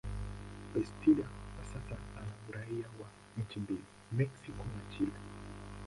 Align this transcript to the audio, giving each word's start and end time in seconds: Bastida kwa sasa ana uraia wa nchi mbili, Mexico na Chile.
Bastida 0.73 1.23
kwa 1.55 1.65
sasa 1.73 1.97
ana 2.19 2.33
uraia 2.49 2.85
wa 2.99 3.07
nchi 3.43 3.59
mbili, 3.59 3.83
Mexico 4.11 4.57
na 4.63 4.97
Chile. 4.97 5.11